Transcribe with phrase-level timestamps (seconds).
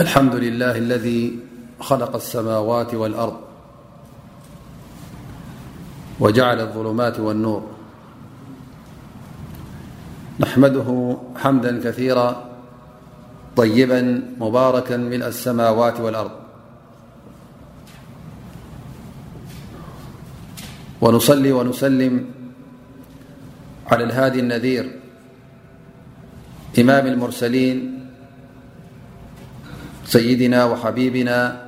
[0.00, 1.38] الحمد لله الذي
[1.80, 3.36] خلق السماوات والأرض
[6.20, 7.62] وجعل الظلمات والنور
[10.40, 12.50] نحمده حمدا كثيرا
[13.56, 16.32] طيبا مباركا من السماوات والأرض
[21.00, 22.26] ونصل ونسلم
[23.86, 24.98] على الهادي النذير
[26.78, 28.03] إمام المرسلين
[30.04, 31.66] سيدنا وحبيبنا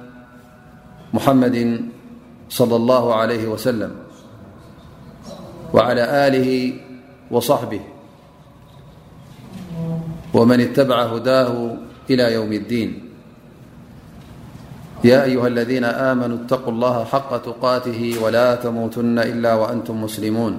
[1.14, 1.80] محمد
[2.48, 3.90] صلى الله عليه وسلم
[5.74, 6.72] وعلى آله
[7.30, 7.80] وصحبه
[10.34, 11.74] ومن اتبع هداه
[12.10, 13.08] إلى يوم الدين
[15.04, 20.58] يا أيها الذين آمنوا اتقوا الله حق تقاته ولا تموتن إلا وأنتم مسلمون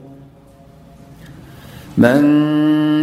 [2.01, 2.51] من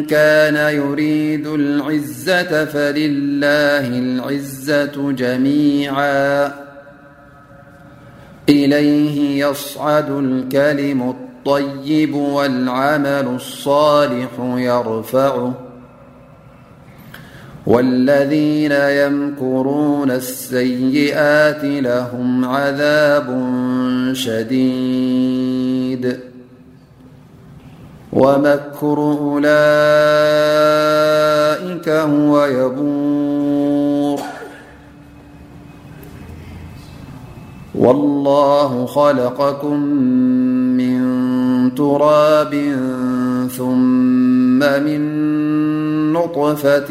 [0.06, 6.52] كان يريد العزة فلله العزة جميعا
[8.48, 15.54] إليه يصعد الكلم الطيب والعمل الصالح يرفعه
[17.66, 23.26] والذين ينكرون السيئات لهم عذاب
[24.12, 26.20] شديد
[28.12, 34.20] وماكر أولئك هو يبور
[37.74, 39.80] والله خلقكم
[40.76, 40.98] من
[41.74, 42.76] تراب
[43.56, 45.02] ثم من
[46.12, 46.90] نطفة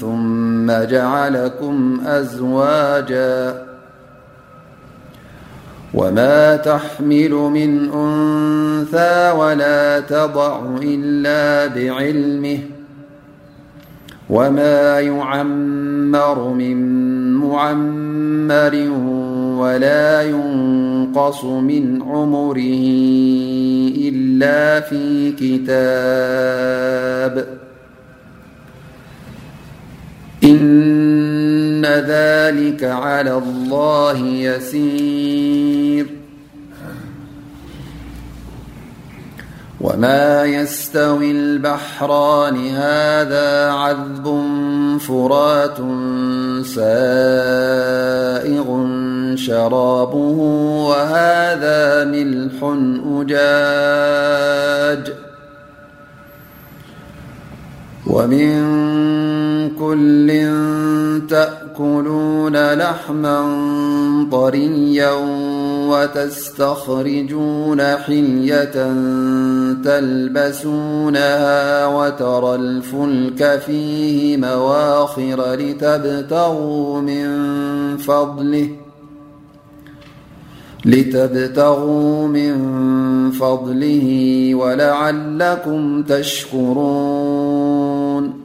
[0.00, 3.64] ثم جعلكم أزواجا
[5.94, 12.58] وما تحمل من أنثى ولا تضع إلا بعلمه
[14.30, 16.76] وما يعمر من
[17.34, 18.74] معمر
[19.64, 22.78] ولا ينقص من عمره
[23.96, 27.63] إلا في كتاب
[30.44, 36.06] إن ذلك على الله يسير
[39.80, 44.26] وما يستوي البحران هذا عذب
[45.00, 45.78] فراة
[46.62, 47.08] سائغ
[49.36, 50.36] شرابه
[50.88, 52.62] وهذا ملح
[53.20, 55.12] أجاج
[59.80, 60.32] كل
[61.30, 63.38] تأكلون لحما
[64.32, 65.10] طريا
[65.90, 68.74] وتستخرجون حلية
[69.84, 75.54] تلبسونها وترى الفلك فيه مواخر
[80.84, 82.42] لتبتغوا من
[83.30, 88.43] فضله ولعلكم تشكرون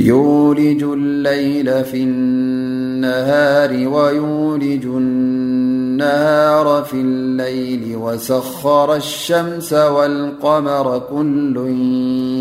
[0.00, 11.56] يولج لليل في النهار ويولج لنهار في الليل وسخر الشمس والقمر كل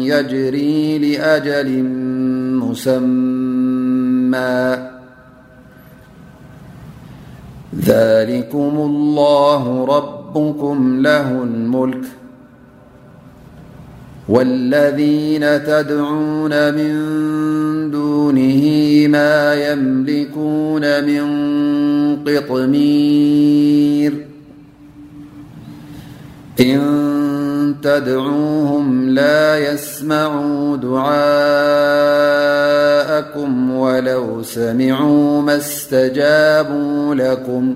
[0.03, 1.83] يجري لأجل
[2.63, 4.77] مسمى
[7.85, 12.01] ذلكم الله ربكم له الملك
[14.29, 16.95] والذين تدعون من
[17.91, 18.61] دونه
[19.07, 24.13] ما يملكون من قطمير
[26.59, 37.75] إن تدعوهم لا يسمعوا دعاءكم ولو سمعوا ما استجابوا لكم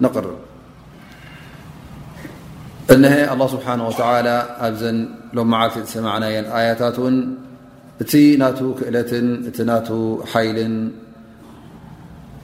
[0.00, 0.02] ሀ
[3.34, 3.68] الله ስه
[5.36, 5.38] و
[6.16, 6.24] ኣ ሎ
[6.56, 6.98] ع يታት
[8.02, 8.42] እቲ ና
[8.78, 9.58] ክእለትን እቲ
[10.32, 10.74] ሓيልን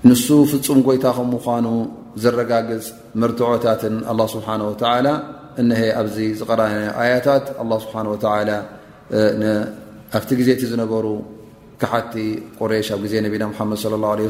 [0.08, 0.10] ን
[0.50, 1.66] ፍፁም ጎይታ ከ ምኑ
[2.22, 2.84] ዝرጋግፅ
[3.40, 4.36] ርعታት الله ه
[4.70, 4.72] و
[5.78, 6.60] ሀ ኣዚ ዝقر
[7.12, 7.86] ያታት لله ስ
[10.16, 11.04] ኣብ ዜ ዝነበሩ
[11.82, 12.12] كቲ
[12.58, 13.34] ቁሬሽ ኣ ዜ ና ድ
[13.84, 14.26] صلى الله عليه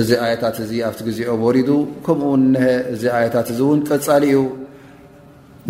[0.00, 1.70] እዚ ኣያታት እዚ ኣብቲ ግዜኦም ወሪዱ
[2.04, 4.38] ከምኡው ሀ እዚ ኣያታት እዚ እውን ቀፃሊ እዩ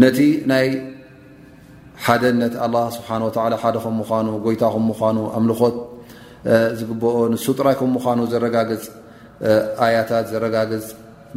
[0.02, 0.18] ነቲ
[0.50, 0.66] ናይ
[2.04, 2.54] ሓደ ነቲ
[2.96, 3.10] ስብሓ
[3.62, 5.76] ሓደ ም ምኑ ጎይታ ከም ምኳኑ ኣምልኾት
[6.78, 8.84] ዝግብኦ ንሱ ጥራይ ከም ምኳኑ ዘረጋግፅ
[9.86, 10.86] ኣያታት ዘረጋግፅ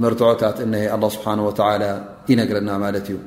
[0.04, 1.26] መርትዖታት እሀ ኣ ስብሓ
[2.32, 3.18] ይነግረና ማለት እዩ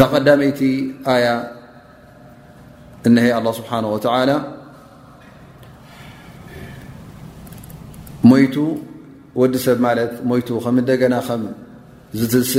[0.00, 0.60] ተቀዳመይቲ
[1.14, 1.26] ኣያ
[3.08, 3.14] እ
[3.60, 3.70] ስብሓ
[8.34, 8.56] ሞይቱ
[9.40, 11.42] ወዲ ሰብ ማለት ሞይቱ ከም እንደገና ከም
[12.20, 12.56] ዝትስእ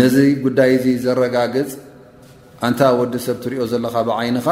[0.00, 1.70] ነዚ ጉዳይ እዚ ዘረጋግፅ
[2.66, 4.46] ኣንታ ወዲ ሰብ ትሪኦ ዘለካ ብዓይንኻ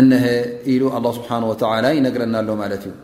[0.00, 0.24] እነሀ
[0.72, 2.94] ኢሉ ኣላ ስብሓን ወተላ ይነግረናኣሎ ማለት እዩ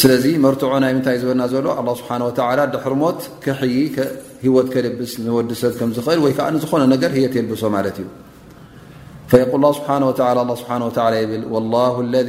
[0.00, 2.10] ስለዚ መርትዖ ናይ ምንታይ ዝበለና ዘሎ ኣ ስብሓ
[2.58, 3.74] ላ ድሕር ሞት ክሕይ
[4.44, 8.08] ሂወት ከልብስ ንወዲሰብ ከምዝኽእል ወይከዓ ንዝኾነ ነገር ሂየተየልብሶ ማለት እዩ
[9.62, 9.90] ል ስብሓ
[10.50, 10.72] ላ ስብሓ
[11.22, 11.44] ይብል
[11.74, 11.82] ላ
[12.14, 12.28] ለ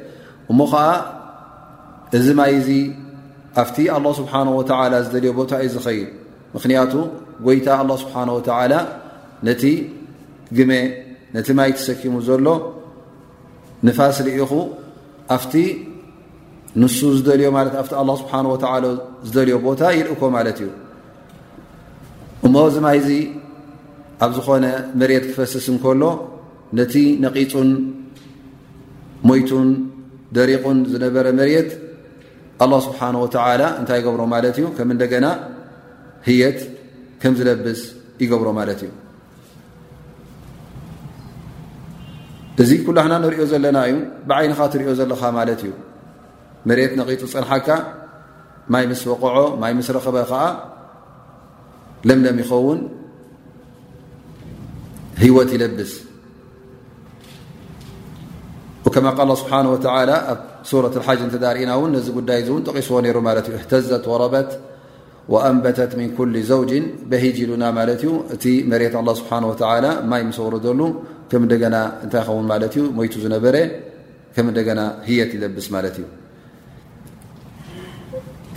[0.51, 0.83] እሞ ከዓ
[2.17, 2.69] እዚ ማይእዚ
[3.61, 6.09] ኣብቲ ኣላه ስብሓን ወተዓላ ዝደልዮ ቦታ እዩ ዝኸይድ
[6.55, 6.93] ምክንያቱ
[7.45, 8.73] ጎይታ ኣላه ስብሓን ወተላ
[9.47, 9.63] ነቲ
[10.57, 10.71] ግመ
[11.35, 12.47] ነቲ ማይ ተሰኪሙ ዘሎ
[13.87, 14.51] ንፋስ ርኢኹ
[15.35, 15.53] ኣፍቲ
[16.81, 18.73] ንሱ ዝደልዮ ማለት እ ኣብቲ ኣ ስብሓ ወላ
[19.27, 20.69] ዝደልዮ ቦታ ይርእኮ ማለት እዩ
[22.45, 23.09] እሞ እዚ ማይ እዚ
[24.25, 24.65] ኣብ ዝኾነ
[24.99, 26.03] መሬት ክፈስስ እንከሎ
[26.79, 26.93] ነቲ
[27.23, 27.69] ነቒፁን
[29.29, 29.67] ሞይቱን
[30.37, 31.69] ደሪቁን ዝነበረ መሬት
[32.63, 35.25] ኣላ ስብሓን ወተላ እንታይ ይገብሮ ማለት እዩ ከም እንደገና
[36.27, 36.59] ህየት
[37.21, 37.81] ከም ዝለብስ
[38.23, 38.91] ይገብሮ ማለት እዩ
[42.61, 43.95] እዚ ኩሉሕና ንሪኦ ዘለና እዩ
[44.29, 45.73] ብዓይንኻ እትሪኦ ዘለኻ ማለት እዩ
[46.69, 47.67] መሬት ነቒጡ ፀንሓካ
[48.75, 50.41] ማይ ምስ በቕዖ ማይ ምስ ረኽበ ከዓ
[52.07, 52.79] ለምለም ይኸውን
[55.23, 55.91] ህወት ይለብስ
[58.93, 58.97] ከ
[59.41, 59.73] ስብሓ ኣብ
[60.83, 64.49] ረ ሓጅ እተዳሪእና ን ነዚ ጉዳይ ን ጠቂስዎ ሩ ዩ ህተዘት ወረበት
[65.49, 66.71] አንበተት ን ኩل ዘውጅ
[67.11, 69.31] በሂጅ ይሉና ማት ዩ እቲ መሬት ስብሓ
[70.11, 70.81] ማይ ምሰውረዘሉ
[71.31, 71.43] ከም
[72.05, 72.47] እታይ ኸውን
[72.79, 73.55] ዩ ሞቱ ዝነበረ
[74.35, 76.05] ከም ደና ህየት ይለብስ ማት እዩ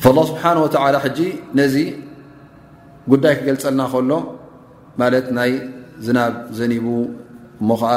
[0.05, 0.55] ه ስብሓه
[1.61, 1.75] ነዚ
[3.13, 4.13] ጉዳይ ክገልፀልና ከሎ
[5.01, 5.53] ማለት ናይ
[6.07, 6.87] ዝናብ ዘኒቡ
[7.63, 7.93] እሞ ከዓ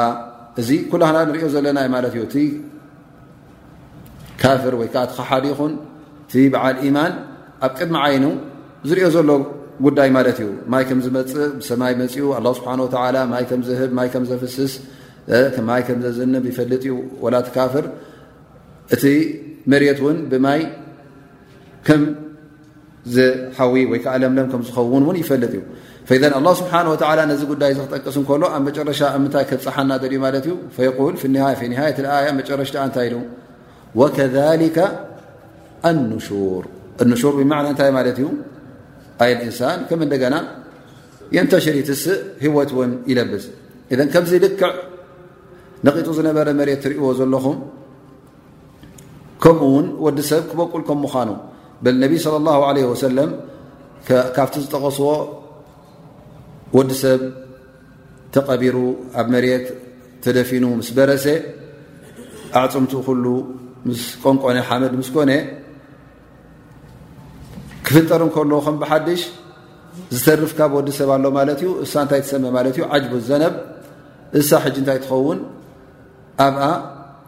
[0.60, 2.36] እዚ ኩሉ ንሪኦ ዘለና ማለት እዩ እቲ
[4.42, 5.72] ካፍር ወይከዓ ቲ ከሓዲ ይኹን
[6.26, 7.12] እቲ በዓል ኢማን
[7.66, 8.24] ኣብ ቅድሚ ዓይኑ
[8.88, 9.30] ዝርኦ ዘሎ
[9.86, 12.70] ጉዳይ ማለት እዩ ማይ ከም ዝመፅእ ብሰማይ መፅኡ ኣላ ስብሓ
[13.34, 14.72] ማይ ከም ዝህብ ይ ከም ዘፍስስ
[15.68, 16.94] ማይ ከም ዘዝንብ ይፈልጥ እዩ
[17.26, 17.86] ወላ ቲ ካፍር
[18.96, 19.04] እቲ
[19.72, 20.60] መሬት እውን ብማይ
[21.86, 22.02] ከም
[23.14, 25.62] ዝሓዊ ወይከዓ ለምለም ከም ዝኸውን እውን ይፈልጥ እዩ
[26.08, 29.90] فذ الله ስብሓنه و ዚ ጉዳይ ክጠቅስ እሎ ኣብ ጨረሻ ምታይ ፀሓና
[31.72, 33.08] ሃة ي ጨረሽ እታይ
[33.98, 34.78] وكذك
[35.86, 36.62] لنሹር
[37.02, 38.38] انሹር እይ ዩ ኣ
[39.30, 40.36] لእንሳን ከም ደና
[41.36, 41.96] የንተሽሪት እ
[42.44, 42.70] ሂወት
[43.10, 43.44] ይለብስ
[43.98, 44.70] ذ ከምዚ ልክዕ
[45.86, 47.56] نقጡ ዝነበረ መሬት ትሪእዎ ዘለኹም
[49.42, 51.28] ከምኡ ውን ወዲ ሰብ ክበቁል ከ ምዃኑ
[52.04, 53.30] ነቢ صلى الله عله وسلም
[54.36, 55.06] ካብቲ ዝጠቀስዎ
[56.76, 57.20] ወዲ ሰብ
[58.34, 58.76] ተቐቢሩ
[59.20, 59.66] ኣብ መርት
[60.24, 61.24] ተደፊኑ ምስ በረሰ
[62.60, 63.24] ኣዕፅምቲ ኩሉ
[63.88, 65.30] ምስ ቆንቆነ ሓመድ ምስኮነ
[67.86, 69.22] ክፍልጠር ከሎ ከም ብሓድሽ
[70.16, 73.54] ዝተርፍካብ ወዲ ሰብ ኣሎ ማለት እዩ እሳ እንታይ ትሰመ ማለት እዩ ዓጅቡ ዘነብ
[74.40, 75.38] እሳ ሕጂ እንታይ ትኸውን
[76.46, 76.62] ኣብኣ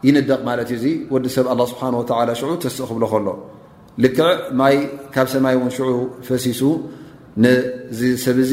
[0.08, 3.28] ይንደቕ ማለት እዩ እዙ ወዲ ሰብ ኣه ስብሓን ወላ ሽዑ ተስእ ክብሎ ከሎ
[4.04, 4.28] ልክዕ
[4.60, 4.76] ማይ
[5.16, 5.88] ካብ ሰማይ እውን ሽዑ
[6.28, 6.62] ፈሲሱ
[7.44, 8.52] ነዚ ሰብ እዚ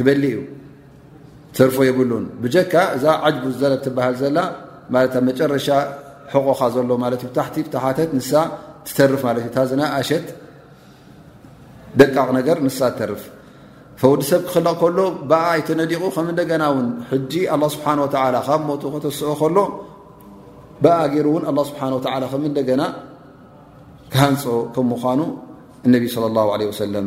[0.00, 0.36] ክበሊ እዩ
[1.56, 4.38] ተርፎ የብሉን ብጀካ እዛ ዓጅቡ ዘለ ሃል ዘላ
[4.92, 5.66] ብ መጨረሻ
[6.32, 7.18] ሕቆኻ ዘሎ ማ እ
[7.56, 8.32] ቲ ተሓተት ንሳ
[8.86, 10.26] ትተርፍ እ ታዝ ኣሸት
[12.00, 13.22] ደቕ ነገር ሳ ርፍ
[14.00, 14.98] ፈዲ ሰብ ክኽለቕ ከሎ
[15.30, 17.86] ብኣ ይተነዲቑ ከም ደና ን ጂ ه ስብሓ
[18.48, 19.56] ካብ ቱ ከተስኦ ከሎ
[20.84, 21.80] ብኣ ገሩ እን ه ስብሓ
[22.32, 22.82] ከ ደና
[24.12, 24.44] ክሃንፆ
[24.76, 25.20] ከም ምኳኑ
[25.86, 27.06] እነቢ ص اله عه ሰለም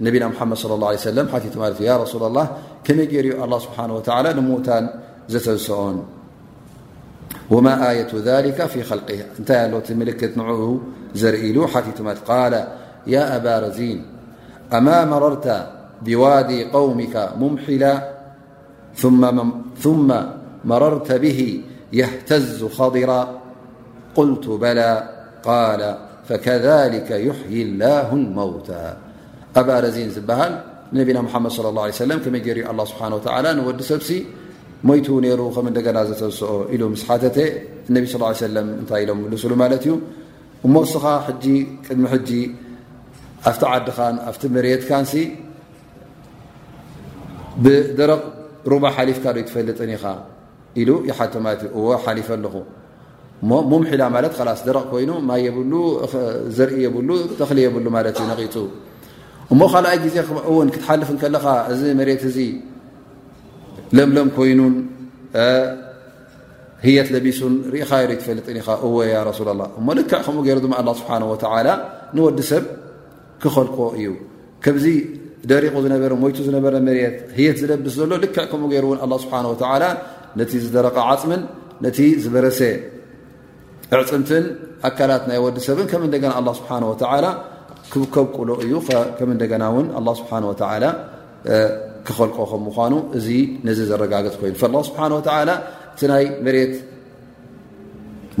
[0.00, 1.28] نبينا محمد صلى الله عليه سلم
[1.80, 2.48] يا رسول الله
[2.84, 6.02] كمي الله سبحانه وتعالى نموتا زسن
[7.50, 9.18] وما آية ذلك في خلقه
[12.00, 12.66] ل قال
[13.06, 14.06] يا أبا رزين
[14.72, 15.66] أما مررت
[16.02, 18.10] بوادي قومك ممحلا
[19.76, 20.22] ثم
[20.64, 23.38] مررت به يهتز خضرا
[24.14, 25.10] قلت بلا
[25.44, 28.96] قال فكذلك يحيي الله الموتى
[29.60, 30.52] ኣባረዚን ዝበሃል
[30.96, 33.00] ነቢና ሓመድ ص ه ع ሰለ ከመይ ገር ኣه ስብሓ
[33.58, 34.10] ንወዲ ሰብሲ
[34.88, 37.38] ሞይቱ ነሩ ከም ንደገና ዘተስኦ ኢሉ ምስ ሓተተ
[37.96, 38.04] ነቢ
[38.56, 39.92] ለም እንታይ ኢሎም ልስሉ ማለት እዩ
[40.66, 41.04] እሞ ስኻ
[41.86, 42.30] ቅድሚ ሕጂ
[43.48, 45.06] ኣብቲ ዓድኻን ኣብቲ መርትካን
[47.64, 48.22] ብደረቕ
[48.72, 50.04] ሩባ ሓሊፍካ ትፈልጥን ኢኻ
[50.80, 51.34] ኢሉ ይሓቶ
[51.82, 52.54] ዎ ሓሊፍ ኣለኹ
[53.70, 55.72] ሙም ሒላ ማለት ላስ ደረቕ ኮይኑ ማ የብሉ
[56.58, 57.08] ዘርኢ የብሉ
[57.40, 58.54] ተኽሊ የብሉ ማለት እዩ ነቒፁ
[59.52, 62.38] እሞ ካኣይ ዜን ክትሓልፍከለኻ እዚ መሬት እዚ
[63.96, 64.60] ለምሎም ኮይኑ
[66.94, 67.90] የት ለቢሱን ርኢኻ
[68.26, 68.96] ፈልጥ ኢ እወ
[69.38, 69.56] ሱ እ
[69.98, 70.58] ልክዕ ከምኡ ገይሩ
[70.90, 71.08] ه ስሓ
[72.16, 72.64] ንወዲ ሰብ
[73.42, 74.08] ክኸልኮ እዩ
[74.64, 74.86] ከምዚ
[75.50, 76.72] ደሪቁ ዝበ ሞቱ ነበረ
[77.32, 79.92] ት የት ዝለብስ ዘሎ ልክዕ ከምኡ ይሩእ ስ
[80.40, 81.40] ነቲ ዝደረቀ ዓፅምን
[81.84, 82.60] ነቲ ዝበረሰ
[84.00, 84.44] ዕፅምትን
[84.88, 86.02] ኣካላት ናይ ወዲ ሰብን ከም
[86.46, 86.68] ና ስሓ
[87.92, 88.72] ክከብቁሎ እዩ
[89.18, 89.62] ከምና
[90.18, 90.20] ስ
[92.06, 93.26] ክልቆ ከ ምኑ እዚ
[93.66, 94.92] ነዚ ዘረጋገፅ ኮይኑ ስ
[95.92, 96.72] እቲ ናይ መሬት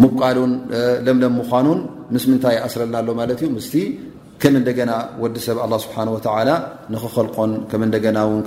[0.02, 0.52] ሙቃሉን
[1.06, 1.80] ለምለም ምኳኑን
[2.14, 3.20] ምስምንታይ ይኣስረልና ሎማ
[4.42, 4.92] ከም ንና
[5.22, 5.86] ወዲሰብ ስ
[6.94, 7.52] ንክልቆን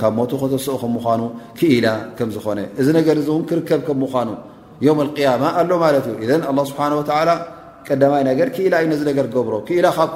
[0.01, 1.21] ካብ ክተስኦ ምኑ
[1.59, 1.87] ክኢላ
[2.19, 3.19] ከምዝኾነ እዚ ገር
[3.51, 4.29] ክርከብ ከምምኑ
[4.99, 6.01] ም ያማ ኣሎ ማ እ
[6.71, 6.97] ስብ
[7.87, 10.15] ቀማይ ገ ክኢላ እዩ ርክገብሮክላ ካብ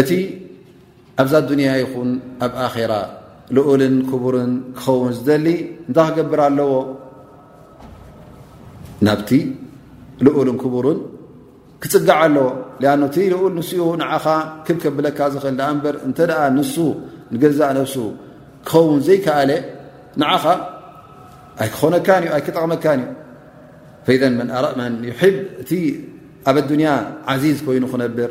[0.00, 0.10] እቲ
[1.22, 2.10] ኣብዛ ዱንያ ይኹን
[2.44, 2.92] ኣብ ኣኼራ
[3.56, 5.46] ልኡልን ክቡርን ክኸውን ዝደሊ
[5.88, 6.72] እንታ ክገብር ኣለዎ
[9.06, 9.30] ናብቲ
[10.26, 10.98] ልኡልን ክቡርን
[11.84, 12.46] ክፅጋዕ ኣለዎ
[12.92, 14.26] ኣ እቲ ልኡል ንስኡ ንዓኻ
[14.66, 16.74] ክብ ከብለካ ዝኽእል ኣ እንበር እንተ ኣ ንሱ
[17.32, 17.94] ንገዛእ ነብሱ
[18.68, 19.50] ክኸውን ዘይከኣለ
[20.20, 20.44] ንዓኻ
[21.62, 23.00] ኣይ ክኾነካን እዩ ኣይ ክጠቕመካን
[24.14, 24.78] እዩ መኣመ
[25.18, 25.32] ብ
[25.62, 25.70] እቲ
[26.50, 26.88] ኣብ ኣዱያ
[27.32, 28.30] ዓዚዝ ኮይኑ ክነብር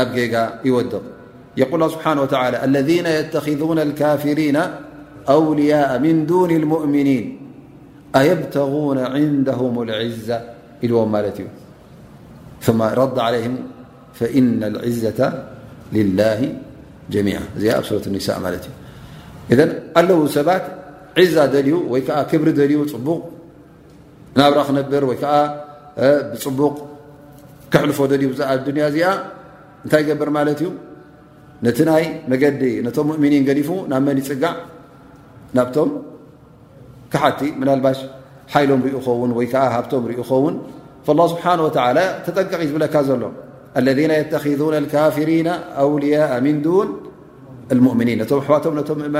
[0.00, 0.34] أب ج
[0.70, 1.04] يودق
[1.60, 4.56] يقل الله بحانه وتعالى الذين يتخذون الكافرين
[5.38, 7.24] أولياء من دون المؤمنين
[8.18, 10.38] أيبتغون عندهم العزة
[10.90, 11.38] لوم لت
[12.66, 13.54] ثم رد عليهم
[14.18, 15.20] فإن العزة
[15.96, 16.40] لله
[17.14, 18.34] جميعة سورة النساء
[19.58, 19.70] ذل
[21.36, 21.76] ዛ ልዩ
[22.30, 23.22] ክብሪ ልዩ ፅቡቕ
[24.38, 25.38] ናብራ ክነብር ይ ዓ
[26.44, 26.74] ፅቡق
[27.72, 29.08] ክሕልፎ ል ያ ዚኣ
[29.84, 30.68] እንታይ ገብር ማለት እዩ
[31.66, 32.42] ነቲ ናይ መዲ
[32.96, 34.54] ቶ ؤምኒን ገሊፉ ናብ መን ይፅጋዕ
[35.56, 35.90] ናብቶም
[37.12, 37.98] كሓቲ ናባሽ
[38.52, 40.56] ሓይሎም ኸውን ይ ሃብቶም እ ኸውን
[41.12, 41.70] الله ስبሓنه و
[42.26, 43.22] ተጠቀቂ ዝብለካ ዘሎ
[43.78, 45.38] الذ يتذن الካፊري
[45.80, 46.16] أውيء
[46.64, 46.88] دን
[47.70, 47.86] ؤ ኣ እመ
[48.30, 49.14] ፎ ፅق ኦ ታ ም ም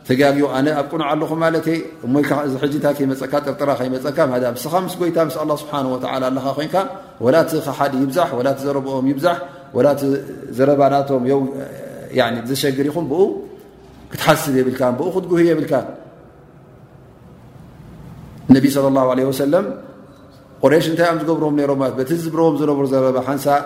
[0.09, 1.67] ተጋግኡ ኣነ ኣብ ቁኑዕ ኣለኹ ማለተ
[2.07, 6.47] እሞይ እዚ ሕጅንታይ ከይመፀካ ጥርጥራ ከይመፀካ ማ ስኻ ምስ ጎይታ ምስ ኣ ስብሓን ወላ ኣለካ
[6.59, 6.77] ኮይንካ
[7.27, 9.37] ወላቲ ከ ሓዲ ይብዛሕ ወላእቲ ዘረብኦም ይብዛሕ
[9.77, 10.03] ወላእቲ
[10.59, 11.25] ዘረባናቶም
[12.51, 13.21] ዝሸግር ይኹም ብኡ
[14.13, 15.73] ክትሓስብ የብልካ ብኡ ክትጉህ የብልካ
[18.55, 19.67] ነቢ ስለ ላه ለ ወሰለም
[20.63, 23.63] ቆሬሽ እንታይ ኦም ዝገብርዎም ሮም ማለት በቲ ዝብርዎም ዝነብሩ ዘረባ ሓንሳእ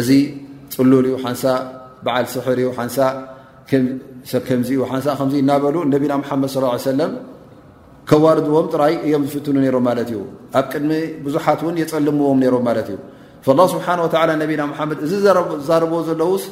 [0.00, 0.08] እዚ
[0.76, 1.60] ፅሉል እዩ ሓንሳእ
[2.04, 3.14] በዓል ስሕር እዩ ሓንሳእ
[3.68, 7.12] ብከምዚ ሓንሳእ ከምዙ እናበሉ ነቢና ሓመድ ስ ሰለም
[8.10, 10.18] ከዋርድዎም ጥራይ እዮም ዝፍትኑ ነይሮም ማለት እዩ
[10.60, 10.92] ኣብ ቅድሚ
[11.26, 12.98] ብዙሓት እውን የፀልምዎም ነይሮም ማለት እዩ
[13.48, 15.24] لله ና ድ እዚ
[15.84, 16.44] ርብዎ ዘሎስ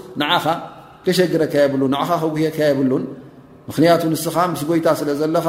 [1.05, 1.75] ኻ ሸግረካ የብ
[2.57, 2.81] ካ የብ
[4.03, 4.37] ቱ ንስኻ
[4.79, 5.47] ይታ ስለ ዘለኻ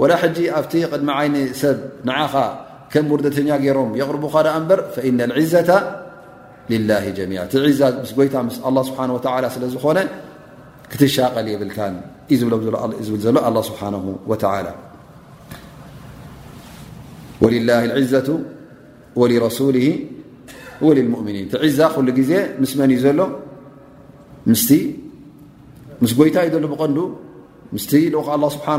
[0.00, 0.12] وላ
[0.58, 0.92] ኣብ ድ ይ ብ
[2.92, 4.24] ኻ ም ርተኛ ሮም قርب
[4.68, 4.80] በር
[5.54, 5.70] ዘة
[6.70, 7.04] له
[9.74, 9.98] ዝኾነ
[10.90, 11.48] ክትቀል
[19.14, 19.48] ብ እ ة
[20.86, 23.20] ወلؤምኒን ቲ ዛ ኩሉ ግዜ ምስ መን እዩ ዘሎ
[26.02, 26.98] ምስ ጎይታ እዩሎ ብቐንዱ
[27.74, 27.84] ምስ
[28.18, 28.74] ኡ ه ስብሓه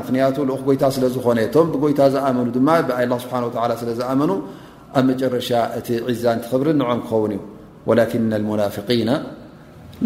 [0.00, 0.36] ምክንያቱ
[0.68, 3.34] ጎይታ ስለ ዝኾነ ቶም ብጎይታ ዝኣመኑ ድማ ብ ስብሓ
[3.82, 4.30] ስለ ዝኣመኑ
[4.98, 7.40] ኣብ መጨረሻ እቲ ዒዛ እንትኽብር ንኦም ክኸውን እዩ
[7.88, 8.00] ወላ
[8.30, 8.88] لናፍق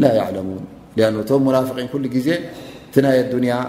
[0.03, 2.29] ላ يعለሙን ቶም ናን ኩሉ ግዜ
[2.95, 3.61] ቲ ና ኣ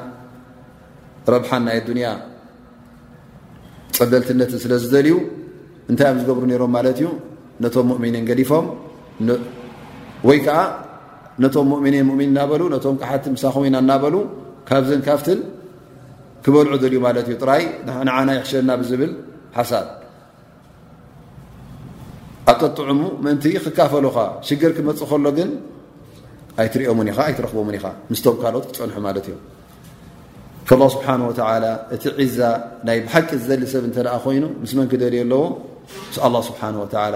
[1.34, 2.08] ረብሓ ናይ ኣያ
[3.98, 5.16] ፀበልትነት ስለ ዝደልዩ
[5.92, 7.10] እንታይ ኦም ዝገብሩ ነሮም ማለት እዩ
[7.63, 8.65] ነቶም ሙእሚኒን ገዲፎም
[10.30, 10.58] ወይከዓ
[11.43, 14.15] ነቶም ሙእምኒን እሚን እናበሉ ነቶም ካሓቲ ምሳና እናበሉ
[14.70, 15.39] ካብዝን ካፍትን
[16.46, 17.63] ክበልዑ ደልዩ ማለት እዩ ጥራይ
[18.08, 19.12] ንዓና ይክሸና ብዝብል
[19.58, 19.86] ሓሳብ
[22.52, 24.17] ኣተጥዑሙ ምእንቲ ክካፈሉኻ
[24.48, 25.50] ሽግር ክመፅእ ከሎ ግን
[26.62, 29.36] ኣይትሪኦምን ኢኻ ኣይትረኽቦም ኢኻ ምስቶም ካልኦት ክፀንሑ ማለት እዩ
[30.96, 31.08] ስብሓ
[31.96, 32.39] እቲ ዒዛ
[32.88, 35.43] ናይ ብሓቂ ዝዘሊ ሰብ እተኣ ኮይኑ ምስመን ክደልዩ ኣለዎ
[36.15, 37.15] ስ ኣ ስብሓላ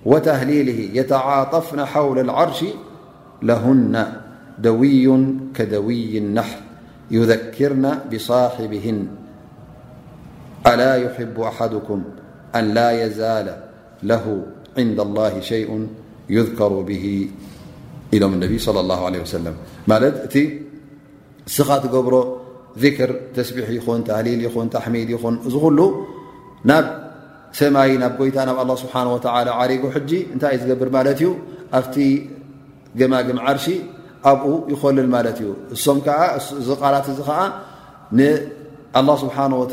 [0.07, 2.65] وتهليله يتعاطفن حول العرش
[3.43, 4.07] لهن
[4.59, 6.64] دوي كدوي نحل
[7.11, 8.95] يذكرن بصاحبه
[10.67, 12.03] ألا يحب أحدكم
[12.57, 13.61] أن لا يزال
[14.03, 14.43] له
[14.79, 15.89] عند الله شيء
[16.29, 17.31] يذكر به
[18.15, 19.55] إلم النبي صلى الله عليه وسلم
[19.91, 20.37] ت ت
[21.57, 22.15] سختجبر
[22.85, 25.39] ذكر تسبيح ين تهليل ين تحميد ين
[25.79, 25.81] ل
[26.71, 26.87] نب
[27.61, 31.23] سماي ن يت ن الله سبحانه وتعالى عرج حجي نت قبر ملت
[31.73, 31.97] فت
[33.01, 33.67] جماجم عرش
[34.31, 35.99] ኣብኡ ይልል ማት እዩ እሶም
[36.67, 37.21] ዚ ቓላት እዚ
[38.97, 39.73] ንالله ስብሓه و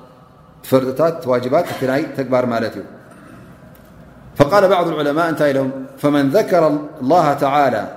[0.63, 1.61] فر واجب
[2.17, 2.73] تجبر مت
[4.35, 6.67] فقال بعض العلماء نت لم فمن ذكر
[7.01, 7.87] الله تعالى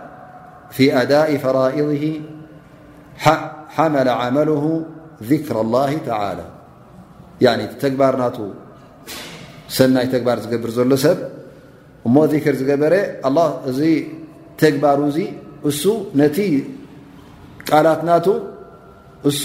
[0.70, 2.20] في أداء فرائظه
[3.68, 4.84] حمل عمله
[5.22, 6.44] ذكر الله تعالى
[7.40, 8.36] يعني تجبر نت
[9.68, 11.18] سني تجبر بر ل سب
[12.34, 12.94] ذكر بر
[13.28, 13.48] الله
[14.62, 16.40] تقبر نت
[17.70, 18.28] لت
[19.24, 19.44] نت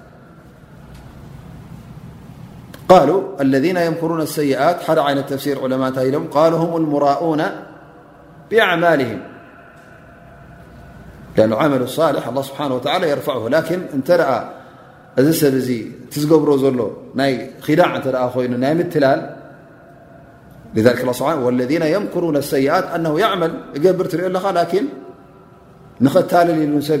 [2.91, 7.41] قالو الذين يمكرون السيئات ذ ن تفسير علماء قال هم المراءون
[8.51, 9.19] بأعمالهم
[11.37, 14.09] لأنه اعمل الصالح الله سبحانه وتعالى يرفعه لكن نت
[15.19, 16.51] سب بر
[17.15, 19.21] ل ي خع ين ي لال
[20.75, 24.83] لذلكوالذين يمكرون السيئات أنه يعمل يقبر ت ل لكن
[26.05, 26.91] نتل ن س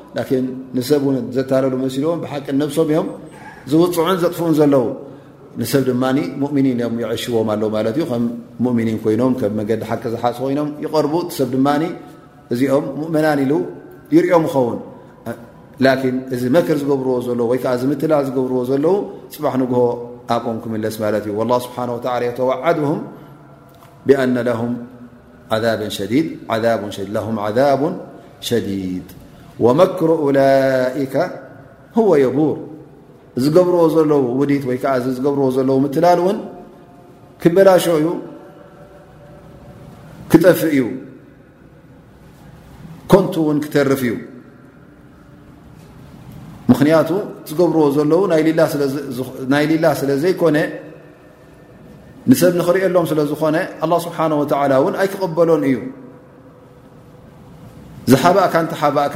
[0.89, 1.63] ሰብ ን ዘተሉ
[1.95, 3.07] ሲልም ብሓቂ ነብሶም ም
[3.71, 4.85] ዝውፅዑን ዘጥፍን ዘለዉ
[5.61, 5.89] ንብ ድ
[6.45, 7.55] ؤኒ ም يሽዎም ኣ
[7.97, 11.13] ዩ ؤኒ ይኖም መዲ ሓቂ ዝሓ ይኖም ይርቡ
[11.51, 11.55] ብ
[12.53, 13.25] እዚኦም ؤመና
[14.15, 14.79] ይርኦም ይኸውን
[16.35, 17.41] እዚ መክር ዝገብርዎ ለ
[17.91, 18.95] ምላ ዝገብርዎ ዘለው
[19.45, 19.63] ፅ ን
[20.35, 21.65] ኣብኦም ክምስ
[26.05, 27.09] ዩ
[28.47, 29.09] ተ ድ
[29.65, 31.15] ወመክሩ ኡላئካ
[31.97, 32.57] هወ የቡር
[33.43, 36.37] ዝገብርዎ ዘለው ውዲት ወይ ዓ እዚ ዝገብርዎ ዘለው ምትላል እውን
[37.41, 38.05] ክበላሸዩ
[40.31, 40.81] ክጠፍ እዩ
[43.11, 44.13] ኮንቱ እውን ክተርፍ እዩ
[46.71, 47.09] ምክንያቱ
[47.49, 48.21] ዝገብርዎ ዘለው
[49.53, 50.57] ናይ ሊላ ስለ ዘይኮነ
[52.29, 54.25] ንሰብ ንኽሪአሎም ስለ ዝኾነ ኣله ስብሓه
[54.89, 55.77] እን ኣይክቕበሎን እዩ
[58.11, 59.15] ዝሓባእካ ቲ ሓእካ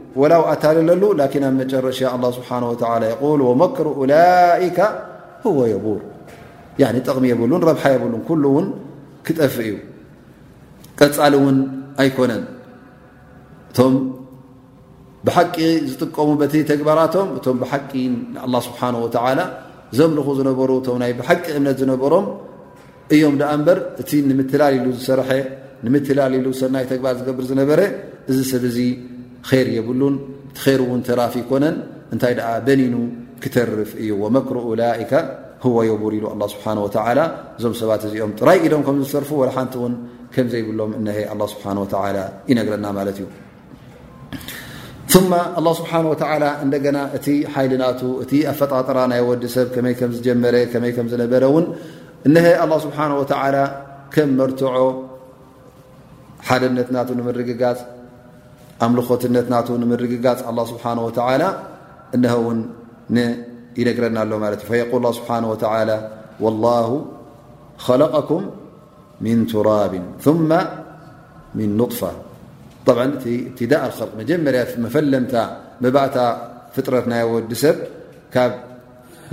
[0.31, 2.59] ላ ኣታልሉ ብ መጨረሻ ه ስብሓه
[3.63, 4.79] መክሩ ላئካ
[5.73, 5.99] የቡር
[7.07, 8.67] ጠቕሚ የብሉን ረብሓ የብሉ ን
[9.27, 9.73] ክጠፍ እዩ
[10.99, 11.57] ቀፃሊ ውን
[12.01, 12.43] ኣይኮነን
[13.71, 13.93] እቶም
[15.27, 15.55] ብሓቂ
[15.89, 16.29] ዝጥቀሙ
[16.71, 17.91] ተግባራቶም እቶም ብሓቂ
[18.45, 19.47] لله ስብሓه
[19.99, 20.71] ዘምልኹ ዝነበሩ
[21.09, 22.25] ይ ብሓቂ እምነት ዝነበሮም
[23.13, 25.29] እዮም ኣ በር እቲ ንምትላሉ ዝሰርሐ
[25.85, 27.79] ንምትላሉ ሰናይ ተግባር ዝገብር ዝነበረ
[28.31, 28.63] እዚ ሰብ
[29.87, 30.15] ብሉን
[31.09, 31.75] ተራፊ ይኮነን
[32.13, 32.33] እንታይ
[32.67, 32.95] በኒኑ
[33.43, 35.13] ክተርፍ እዩ መክሮ ላئካ
[35.65, 36.55] ህወ የብር ሉ ل ስ
[37.57, 39.75] እዞም ሰባት እዚኦም ጥራይ ኢዶም ከዝሰርፉ ሓንቲ
[40.45, 40.91] ምዘይብሎም
[41.53, 41.55] ስ
[42.49, 43.21] ይነግረና ማት እዩ
[45.13, 45.15] ስ
[46.43, 47.27] ና እቲ
[47.71, 47.87] ል ና
[48.23, 51.09] እቲ ኣፈጣጥራ ናይ ወዲ ሰብ ይዝጀ ዝነረ ه
[52.83, 52.87] ስ
[54.23, 54.61] ም መርዖ
[56.47, 57.01] ሓደነት ና
[57.49, 57.79] ግጋፅ
[58.85, 59.57] ኣምልኾትነት ና
[59.91, 61.09] ምርግጋፅ له ስብሓه و
[62.15, 62.17] እ
[63.15, 63.17] ን
[63.79, 65.55] ይነግረና ኣሎ እ فقል ه ስብሓه و
[66.43, 66.89] ولله
[67.87, 68.43] خለقኩም
[69.37, 70.25] ن ቱራብ ث
[72.87, 72.99] طፋ
[73.49, 75.33] እቲ ዳء ል መጀመርያ መፈለምታ
[75.83, 76.17] መባእታ
[76.75, 77.77] ፍጥረት ናይ ወዲ ሰብ
[78.33, 78.51] ካብ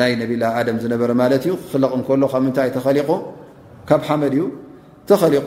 [0.01, 2.99] ናይ ነብ له ም ዝነበረ ማለት እዩ ክለቕ እሎ ካ ምንታይ ተሊ
[3.89, 4.43] ካብ ሓመድ እዩ
[5.09, 5.47] ተኸሊቁ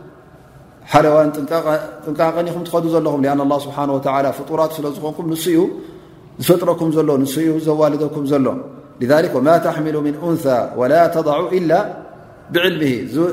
[0.89, 3.77] ሓዋን ጥንቃቐኒኹም ትኸዱ ዘለኹ ኣ ه ስብሓ
[4.37, 5.57] ፍጡራቱ ስለዝኾንኩ ን እዩ
[6.45, 8.47] ዝፈጥረኩም ዘሎ ን ዩ ዘዋልደኩም ዘሎ
[9.01, 9.13] ذ
[9.47, 10.45] ማ ተحሚሉ ም እንث
[10.79, 11.71] وላ ተضع إل
[12.53, 13.29] ብዕልም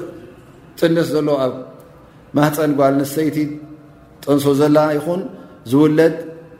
[0.81, 1.55] ጥንስ ዘሎ ኣብ
[2.37, 3.37] ማህፀን ጓል ንሰይቲ
[4.25, 4.63] ጥንሶ ዘ
[4.97, 5.21] ይኹን
[5.71, 6.15] ዝውለድ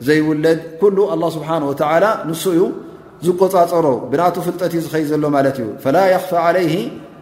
[0.07, 1.57] ዘይውለድ ኩሉ لله ስብሓه
[2.31, 2.63] ንስ ዩ
[3.27, 5.85] ዝቆፃፀሮ ብናቱ ፍልጠት ዝኸ ዘሎ ማለት እዩ ፋ
[6.65, 6.75] ይ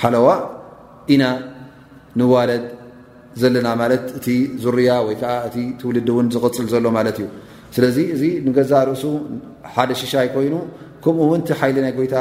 [0.00, 0.26] حلو
[1.20, 1.22] ن
[2.18, 2.64] نولد
[3.64, 3.70] ና
[4.30, 7.26] እ ዙርያ እ ትውልዲ ዝغፅል ዘሎ እዩ
[7.74, 9.02] ስለዚ እዚ ንገዛ ርእሱ
[9.74, 10.54] ሓደ ሽሻይ ኮይኑ
[11.04, 11.30] ከምኡ
[11.70, 12.14] ይሊ ናይ ጎታ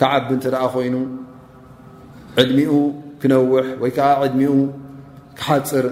[0.00, 0.96] ካዓቢ እተ ኮይኑ
[2.40, 2.72] ዕድሚኡ
[3.20, 4.52] ክነውሕ ወይ ዓ ዕድሚኡ
[5.38, 5.86] ክሓፅር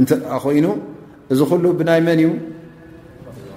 [0.00, 0.66] እኣ ኮይኑ
[1.32, 2.28] እዚ ሉ ብናይ መን እዩ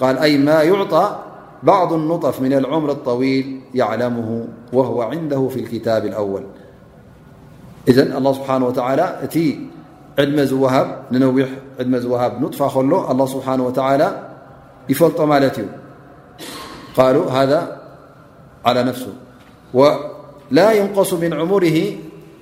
[0.00, 1.18] قال أي ما يعطى
[1.62, 6.42] بعض النطف من العمر الطويل يعلمه وهو عنده في الكتاب الأول
[7.88, 9.66] إذن الله سبحانه وتعالى تي
[10.18, 11.48] عدموهب ننوح
[11.80, 14.28] موهب نطف خله الله سبحانه وتعالى
[15.16, 15.64] طمالت
[16.96, 17.80] قالوا هذا
[18.64, 19.12] على نفسه
[20.50, 21.92] ولا ينقص من عمره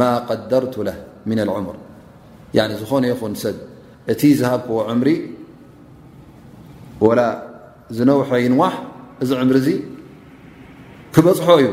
[0.00, 0.08] ማ
[0.52, 0.74] ደርቱ
[1.66, 1.76] ምር
[2.80, 3.56] ዝኾነ ይኹን ሰብ
[4.12, 5.08] እቲ ዝሃብክዎ ዕምሪ
[7.06, 7.20] ወላ
[7.96, 8.74] ዝነውሐ ይንዋሕ
[9.24, 9.68] እዚ ዕምሪ እዚ
[11.14, 11.68] ክበፅሖ እዩ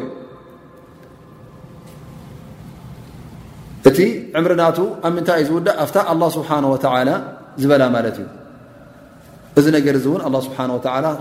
[3.89, 3.99] እቲ
[4.45, 6.57] ምሪናቱ ኣብ ምንታይ እ ዝውዳእ ኣፍታ ኣه ስብሓه
[7.61, 8.28] ዝበላ ማለት እዩ
[9.59, 10.57] እዚ ነገር ዚ እውን ስብሓ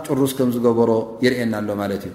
[0.07, 0.91] ጭርስ ከም ዝገበሮ
[1.25, 2.15] የርእና ኣሎ ማለት እዩ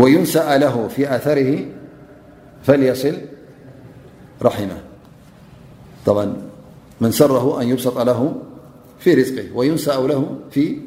[0.00, 1.66] وينسأ له في أثره
[2.62, 3.14] فليصل
[4.42, 4.68] رحم
[7.00, 8.34] من صر أن يبسط له
[8.98, 10.78] في رزه وينس له في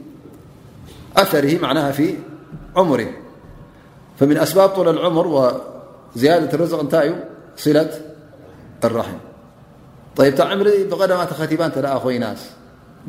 [1.18, 2.16] أثره معنه في
[2.76, 3.07] عمره
[4.20, 6.76] فمن أسباب طول العمر وزيادة الرز
[7.70, 7.91] لة
[8.86, 9.14] الرحم
[10.20, 10.72] عمر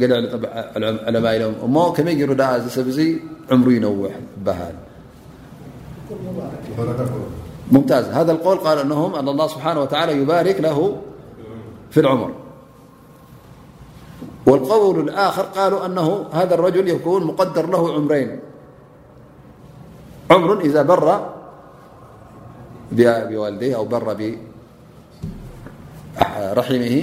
[0.00, 3.18] بمخبينسعلما م
[3.50, 4.08] عمر ينو
[4.46, 4.74] هل
[7.72, 10.96] ممتازهذا القول قال أنه الله سبحانه وتعالى يبارك له
[11.90, 12.30] في العمر
[14.46, 18.40] والقول الآخر قالو أنه هذا الرجل يكون مقدر له عمرين
[20.30, 21.16] عمر إذا برى
[22.92, 24.32] بوالديه أو بر
[26.20, 26.96] برحمه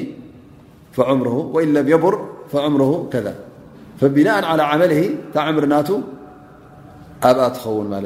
[0.92, 3.36] فعمره وإن لم يبر فعمره كذا
[4.02, 5.02] فبناء على عمله
[5.36, 5.88] عمر نات
[7.24, 8.06] أبتخون مال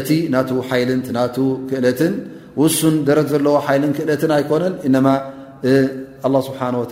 [0.00, 1.36] እቲ ናቱ ሓይልን ናቱ
[1.70, 2.12] ክእለትን
[2.60, 5.06] ውሱን ደረግ ዘለዎ ሓይልን ክእለትን ኣይኮነን እማ
[6.26, 6.84] ኣ ስብሓ ወ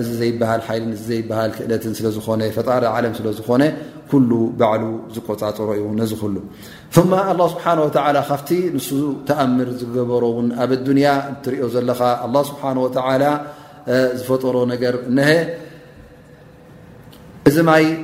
[0.00, 3.62] እዚ ዘይበሃል ልን እ ዘይበሃል ክእለትን ስለዝኾነ ፈጣሪ ዓለም ስለዝኾነ
[4.10, 4.84] ኩሉ ባዕሉ
[5.14, 6.36] ዝቆፃፀሮ እዩ ነዝኽሉ
[6.94, 8.88] ፍማ ኣላ ስብሓ ወተላ ካፍቲ ንሱ
[9.28, 13.24] ተኣምር ዝገበሮ ውን ኣብ ዱንያ እትሪኦ ዘለኻ ኣ ስብሓ ወተላ
[14.20, 15.30] ዝፈጠሮ ነገር ነሀ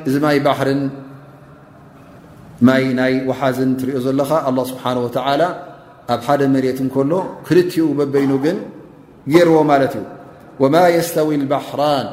[0.09, 0.83] እዚ ማይ ባሕርን
[2.63, 5.49] ይ وሓዝ ትሪኦ ዘለኻ الله سبحنه وعلى
[6.13, 6.79] ኣብ ሓደ መرት
[7.11, 7.13] ሎ
[7.47, 7.59] ክል
[8.15, 8.57] بይኑ ግን
[9.33, 9.85] ጌرዎ ዩ
[10.63, 12.07] وم يستوي البحራن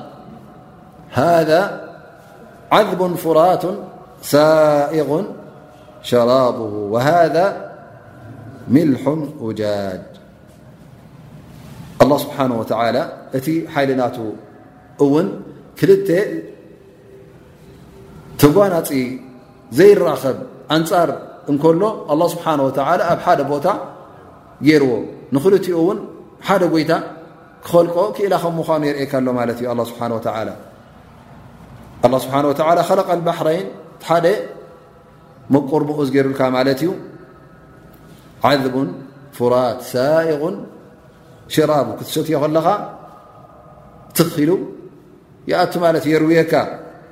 [1.22, 1.62] هذا
[2.78, 3.64] عذب فراة
[4.34, 5.10] ሳئق
[6.10, 7.46] شرابه وهذا
[8.76, 9.02] ملح
[9.46, 9.62] أجج
[12.02, 12.66] الله سبحنه وى
[13.38, 13.48] እቲ
[13.92, 14.04] لና
[15.14, 15.28] ውን
[15.90, 15.92] ل
[18.56, 18.74] ጓና
[19.78, 20.38] ዘይኸብ
[20.76, 21.10] أንፃር
[21.52, 23.68] እንከሎ الله ስብሓه و ኣብ ሓደ ቦታ
[24.68, 24.92] ጌርዎ
[25.34, 25.98] ንክልኡ እውን
[26.48, 26.92] ሓደ ጎይታ
[27.66, 29.92] ክኸልቆ ክኢላ ከ ምኑ የርኤካሎ እዩ له ስ
[32.06, 33.68] ه ስ ለ ባሕረይን
[34.08, 34.26] ሓደ
[35.54, 36.90] መቁር ምኡዝገሩልካ ማለት እዩ
[38.50, 38.76] ዓذቡ
[39.38, 40.56] ፍራት ሳئقን
[41.54, 42.68] ሽራቡ ክትሰትዮ ከለኻ
[44.18, 44.50] ትክሉ
[45.62, 45.74] ኣቱ
[46.14, 46.54] የርውካ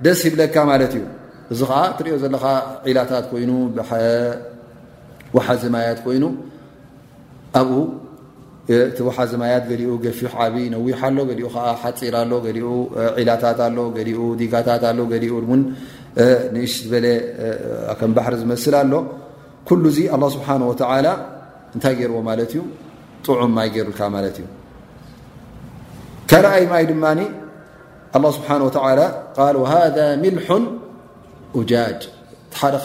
[0.06, 1.04] ደስ ሂብለካ ማት እዩ
[1.54, 2.46] እዚ ከዓ እትሪኦ ዘለካ
[2.88, 3.52] ዒላታት ኮይኑ
[5.36, 6.24] ወሓዝማያት ኮይኑ
[7.60, 7.76] ኣብኡ
[8.88, 12.58] እቲ ወሓዝማያት ገዲኡ ገፊሕ ዓብ ነዊሕ ኣሎ ገኡ ዓ ሓፂር ኣሎ ገኡ
[13.20, 15.34] ዒላታት ኣሎ ገዲኡ ዲጋታት ኣሎ ዲኡ
[16.56, 17.06] ንእሽ ዝበለ
[18.00, 18.94] ከም ባሕሪ ዝመስል ኣሎ
[19.70, 20.48] ኩሉ እዚ ኣه ስብሓ
[21.06, 21.08] ላ
[21.76, 22.60] እንታይ ገርዎ ማለት እዩ
[23.26, 24.46] ጥዑም ማይ ገይሩልካ ማለት እዩ
[26.32, 27.06] ካኣይ ማይ ድማ
[28.20, 29.74] ኣ ስብሓ ል ሃ
[30.18, 30.68] ል
[31.58, 31.74] ሓደ
[32.56, 32.76] ከዓ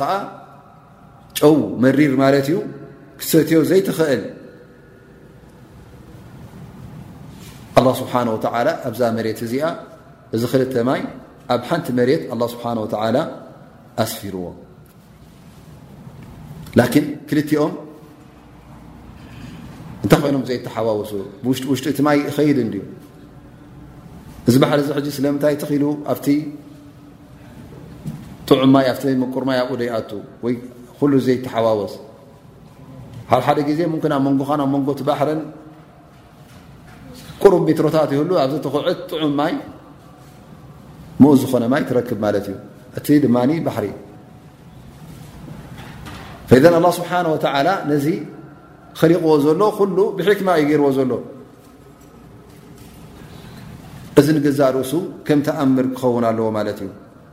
[1.38, 2.56] ፀው መሪር ማለት እዩ
[3.20, 4.24] ክሰትዮ ዘይትኽእል
[7.80, 8.28] الله ስብሓه
[8.88, 9.64] ኣዛ መሬት እዚኣ
[10.34, 11.00] እዚ ክል ማይ
[11.54, 13.20] ኣብ ሓንቲ መሬት الله ስብሓه
[14.02, 14.44] ኣስፊርዎ
[17.28, 17.72] ክልኦም
[20.04, 21.12] እንታይ ኮይኖም ዘይተሓውሱ
[21.46, 22.58] ሽጢውሽጢ እቲ ማይ يኸይድ
[24.48, 24.66] እዚ ባ
[25.04, 25.82] ዚ ስለምታይ ኽሉ
[28.50, 28.92] ዑም ኣ
[29.34, 29.94] ቁር ቑደይኣ
[31.26, 31.92] ዘይሓዋወዝ
[33.30, 34.04] ሓ ደ ዜ ንጎ
[34.38, 35.12] ንጎ ባ
[37.42, 39.32] قሩብ ሮታ ይህ ኣዚ ኩዕት طዑም
[41.42, 41.64] ዝኾነ
[42.08, 43.38] ክب እዩ እ ድ ባ
[46.78, 48.08] الله ه ዚ
[49.00, 49.62] ክሪቕዎ ዘሎ
[49.96, 51.10] ሉ ብማ ዩገርዎ ዘሎ
[54.20, 54.26] እዚ
[54.58, 54.92] ዛ ርእሱ
[55.38, 56.80] ም ኣምር ክኸውን ኣለዎ እዩ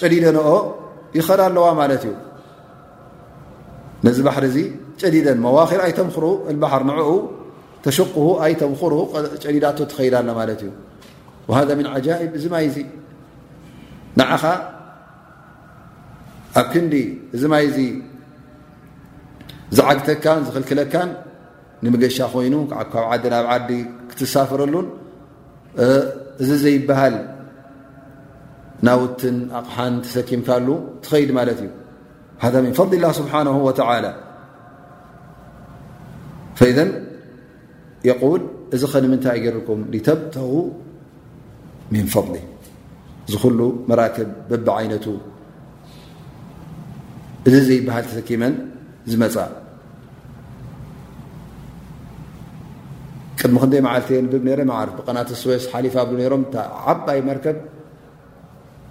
[0.00, 0.48] ጨዲደንኦ
[1.18, 2.14] ይኸር ኣለዋ ማለት እዩ
[4.06, 4.56] ነዚ ባሕር እዚ
[5.00, 6.24] ጨዲደን መዋኪር ኣይ ተምኽሩ
[6.62, 7.10] ባር ንዕኡ
[7.84, 8.92] ተሽق ኣይ ተምር
[9.42, 10.72] ጨዲዳ ትኸይዳ ሎ ማለት እዩ
[11.58, 12.06] ሃذ ም عጃ
[12.38, 12.76] እዚ ማይ ዚ
[14.18, 14.44] ንዓኻ
[16.60, 16.94] ኣብ ክንዲ
[17.36, 17.78] እዚ ማይ ዚ
[19.76, 21.08] ዝዓግተካን ዝኽልክለካን
[21.84, 23.70] ንምገሻ ኮይኑ ካብ ዓዲ ናብ ዓዲ
[24.10, 24.86] ክትሳፍረሉን
[26.42, 27.14] እዚ ዘይበሃል
[28.86, 30.66] ናውትን ኣቕሓን ተሰኪምካሉ
[31.04, 31.70] ትኸይድ ማለት እዩ
[32.42, 33.40] ሓ ንፈضሊ ላ ስብሓه
[34.04, 34.08] ላ
[36.78, 36.80] ذ
[38.08, 38.42] يል
[38.74, 40.52] እዚ ኸንምንታይ ገኩም ተብተው
[41.92, 42.36] ምንፈضሊ
[43.32, 43.58] ዝ ኩሉ
[43.90, 45.06] መራክብ በቢ ዓይነቱ
[47.46, 48.54] እዚ ዘይበሃል ተሰኪመን
[49.12, 49.34] ዝመፃ
[53.40, 54.04] ቅድሚ ክንይ መዓል
[54.68, 56.44] ን ርፍ ብቐናት ስስ ሓሊፍ ኣብ ሮም
[56.92, 57.56] ዓባይ መርከብ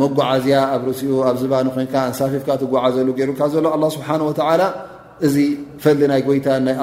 [0.00, 1.54] መጓዓዝያ ኣብ ርእሲኡ ኣብ ዝባ
[2.20, 3.68] ሳፊፍካ ትጓዓዘሉ ሩካ ሎ
[5.26, 5.36] እዚ
[5.82, 6.74] ፈሊ ናይ ጎይታ ናይ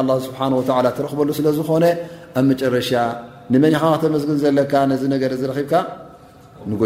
[1.05, 1.85] ረኽበሉ ስለዝኾነ
[2.39, 2.91] ኣብ መጨረሻ
[3.53, 4.73] ንመኻ ተመግን ዘለካ
[5.43, 5.73] ዝብካ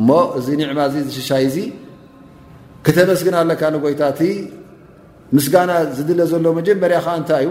[0.00, 0.02] እ
[0.38, 1.56] እዚ ዕማ ዝሽሻይዙ
[2.86, 4.30] ክተመስግን ኣለካ ንይታእ
[5.36, 7.50] ምስጋና ዝድለ ዘሎ መጀርያ እታይ ዩ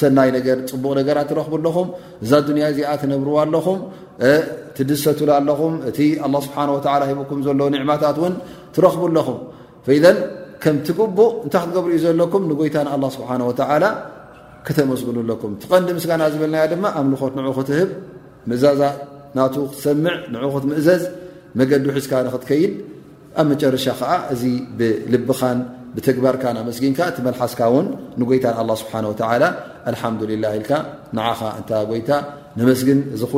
[0.00, 1.88] ሰናይ ነገር ፅቡቕ ነገራት ትረኽቡለኹም
[2.24, 3.78] እዛ ኣዱንያ እዚኣ ትነብርዋ ኣለኹም
[4.76, 6.56] ትድሰትሉ ኣለኹም እቲ ኣ ስብሓ
[7.10, 8.34] ሂኩም ዘለዉ ንዕማታት እውን
[8.76, 9.38] ትረኽቡኣለኹም
[10.64, 13.84] ከምትጉቡእ እንታይ ክትገብሩ ዩ ዘለኩም ንጎይታ ንኣላه ስብሓን ወተላ
[14.66, 17.90] ክተመስግሉኣለኩም ትቐንዲ ምስጋና ዝበልና ድማ ኣምልኾት ንዕኽትህብ
[18.50, 18.82] ምእዛዛ
[19.38, 21.02] ናቱ ክትሰምዕ ንዕኽት ምእዘዝ
[21.60, 22.72] መገዲ ሒዝካ ንክትከይድ
[23.42, 24.42] ኣብ መጨረሻ ከዓ እዚ
[24.78, 25.58] ብልብኻን
[26.16, 26.44] ግባካ
[26.76, 26.90] ስ ይ እ
[31.96, 32.06] ይ
[32.58, 32.82] ግ እዚ
[33.20, 33.32] ዝሃ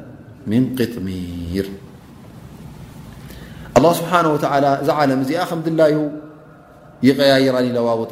[0.47, 1.73] من قطميرالله
[3.93, 4.81] سانه تعالى
[7.07, 8.05] ራ ዋ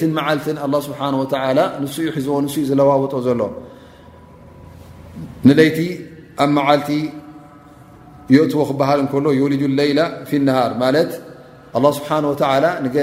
[0.00, 1.20] ትን መዓልትን ه ስብሓه ንኡ
[2.14, 3.40] ሒዝዎ ን ዝለዋውጦ ዘሎ
[5.48, 5.78] ንለይቲ
[6.42, 6.88] ኣብ መዓልቲ
[8.34, 12.18] የእትዎ ክበሃል እከሎ يውልጁ ሌيላ ف لሃር ማ لله ስብሓه
[12.84, 12.96] ንገ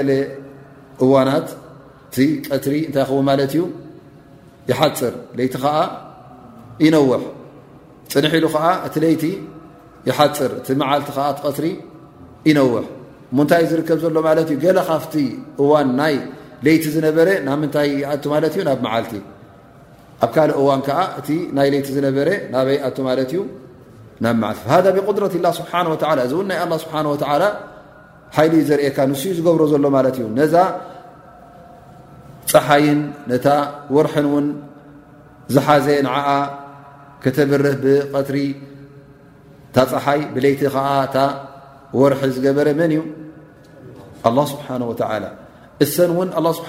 [1.04, 1.48] እዋናት
[2.14, 2.16] ቲ
[2.48, 3.62] ቀትሪ እንታይ ኸው ማለት እዩ
[4.70, 5.74] يሓፅር ለይቲ ዓ
[6.84, 7.22] ይነውሕ
[8.12, 9.24] ፅን ሉ ዓ እቲ ለይቲ
[10.08, 11.08] يሓፅር እቲ መዓልቲ
[11.44, 11.66] ቀትሪ
[12.48, 12.84] ይነውሕ
[13.38, 14.16] ንታይ ዝርከብ ዘሎ
[14.54, 15.14] እዩ ካፍቲ
[15.62, 16.14] እዋን ናይ
[16.66, 17.88] ለይቲ ዝነበረ ናብ ምንታይ
[18.58, 19.14] ዩ ናብ መዓልቲ
[20.24, 22.84] ኣብ ካእ እዋን ዓ እቲ ናይ ይቲ ዝነበረ ናበይኣ
[23.32, 23.40] ዩ
[24.24, 26.94] ናብ ል ሃذ ብقድረት ላه ስብሓه እዚ እ ናይ ه ስብሓ
[28.34, 30.54] ሓይሊ ዘርእካ ንስ ዝገብሮ ዘሎ ት እዩ ነዛ
[32.50, 33.00] ፀሓይን
[33.30, 33.46] ነታ
[33.94, 34.46] ወርሕን እውን
[35.54, 36.10] ዝሓዘ ን
[37.22, 37.74] ከተብርህ
[38.12, 38.36] ብቀሪ
[39.74, 40.62] ታ ፀሓይ ብይቲ
[41.94, 43.06] له
[45.84, 46.12] እሰ له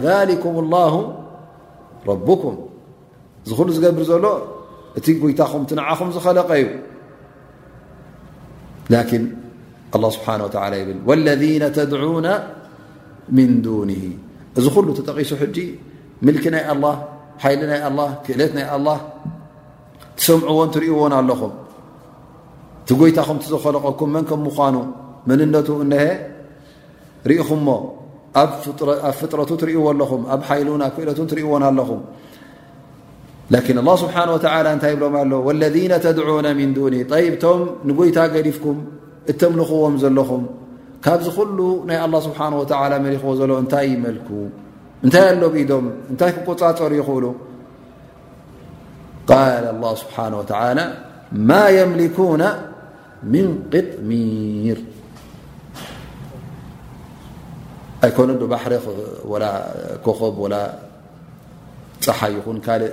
[0.03, 0.95] ذك الله
[2.07, 4.29] رك እ ل ዝገብር ሎ
[4.99, 5.53] እቲ ይኹ ኹ
[6.17, 6.67] ዝለቀዩ
[9.09, 10.49] ك الله ስبه و
[10.87, 12.27] ብ والذين ተድعن
[13.37, 14.05] من دنه
[14.59, 15.59] እዚ ሉ ተጠቒሱ ሕዲ
[16.27, 16.95] ምلك ናይ ኣلله
[17.73, 18.99] ናይ ه ክእለት ናይ لله
[20.19, 21.41] ትሰምعዎን ትሪእዎን ኣለኹ
[22.83, 24.77] እቲ ይታኹም ዝኸለቀኩ መን ምኑ
[25.29, 25.41] መን
[25.93, 26.05] ነ ሀ
[27.31, 27.69] ርኢኹምሞ
[28.43, 28.51] ኣብ
[29.21, 30.51] ፍጥረቱ ትርእይዎ ኣለኹ ኣብ ሓ
[30.97, 32.01] ክእለ ትእዎን ኣለኹም
[33.53, 34.27] لكن الله ስሓه
[34.77, 35.97] እታይ ብሎም ኣ والذ ድع
[36.45, 38.79] ن دن ቶም ንጎይታ ገዲፍኩም
[39.31, 40.43] እተምلኽዎም ዘለኹም
[41.05, 42.65] ካብዚ ሉ ናይ الله ስሓه و
[43.23, 44.29] ኽዎ ዘሎ እታይ ይመልኩ
[45.05, 47.25] እንታይ ኣሎ ዶም እታይ ክቆፃፀሩ ይኽእሉ
[49.31, 49.33] ق
[49.75, 50.51] الله ስሓنه وى
[51.49, 52.33] ማ يلكن
[53.45, 54.79] ن قጥሚር
[58.11, 58.73] ይኮነ ባር
[59.31, 59.35] و
[60.05, 60.47] ኮخብ و
[62.05, 62.93] ፀሓ ይኹን እ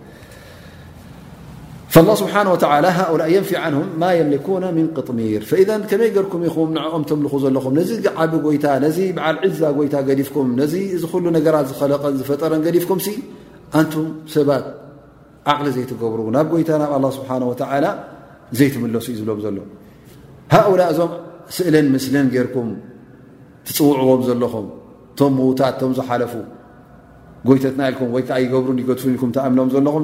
[1.93, 2.35] ه ስብሓ
[3.13, 4.47] ؤላ ንፊ ه ኩ
[5.07, 5.41] طሚር
[5.89, 7.89] ከመይ ርኩም ኹ ንኦም ምልኹ ዘለኹ ነዚ
[8.23, 8.65] ዓቢ ጎይታ
[8.95, 10.47] ዚ በዓል ዕዛ ይታ ዲፍኩም
[11.25, 12.99] ሉ ነገራት ዝኸለቐን ዝፈጠረን ዲፍኩም
[13.79, 13.93] ኣንቱ
[14.35, 14.65] ሰባት
[15.51, 17.29] ዓቕሊ ዘይትገብሩ ናብ ይታ ናብ ه ስሓ
[18.57, 19.57] ዘይትለሱ እዩ ዝብሎም ዘሎ
[20.53, 21.11] ሃؤላ እዞም
[21.55, 22.67] ስእልን ምስሊን ርኩም
[23.67, 24.65] ትፅውዕዎም ዘለኹም
[25.17, 26.33] ቶ ምዉታት ቶ ዝሓለፉ
[27.57, 30.03] ይተትና ኢል ወይዓ ይገብሩ ይድፍ ኢኩ ኣምኖም ዘለኹም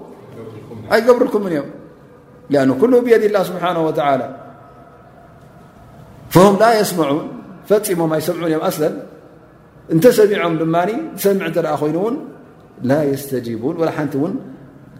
[0.99, 1.63] ይገብርكም እ
[2.53, 4.27] لأن كل بيد له سبحنه وتعلى
[6.33, 7.25] فه ل يسمعوን
[7.69, 8.83] ፈፂሞም ኣይሰمع እ أل
[9.95, 10.65] እተ ሰሚعም ድ
[11.25, 12.15] ሰሚع ተ ይኑ ን
[12.89, 14.15] ل يستجبو ول ንቲ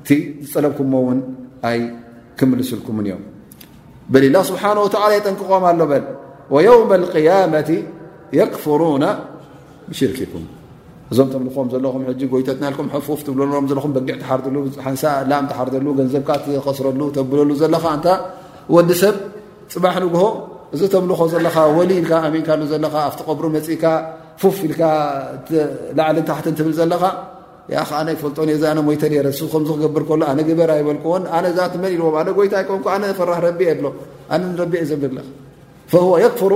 [0.08, 0.10] ቲ
[0.44, 0.80] ዝጸለبك
[1.18, 1.20] ን
[1.70, 1.80] ኣይ
[2.38, 3.08] ክምልسልكም እዮ
[4.14, 4.70] بله سبنه
[5.04, 5.94] ول يጠንقቆም ኣሎ ل
[6.54, 7.70] ويوم القيامة
[8.42, 9.04] يكفرون
[10.00, 10.44] شርككم
[11.12, 12.60] እዞም ምልኾም ዘለኹም ጎይተት
[13.06, 14.96] ፍ ብም ኹ በጊዕ ሓርሉ ሓን
[15.58, 15.74] ሓርሉ
[16.08, 16.30] ንብካ
[16.78, 17.02] ስረሉ
[17.32, 18.16] ብሉ ዘኻ
[18.76, 19.16] ወዲሰብ
[19.74, 20.16] ፅባሕ ንግ
[20.76, 21.58] እዚ ተምልኾ ዘካ
[22.36, 22.50] ንካ
[23.08, 23.76] ኣቲ ብ ኢ
[24.42, 27.04] ፉፍ ኢላዕል ብ ዘኻ
[28.14, 28.38] ይፈጦ
[28.88, 30.04] ሞ ክገብር
[30.48, 31.18] ግበር ይበ ኢዎ
[31.60, 31.84] ታም
[33.60, 33.68] ቢ
[35.12, 36.54] ሎ ፈሩ